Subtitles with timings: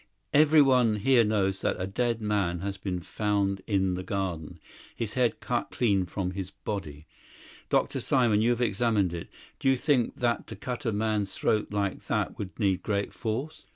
[0.33, 4.59] "Everyone here knows that a dead man has been found in the garden,
[4.95, 7.05] his head cut clean from his body.
[7.69, 7.99] Dr.
[7.99, 9.29] Simon, you have examined it.
[9.59, 13.67] Do you think that to cut a man's throat like that would need great force?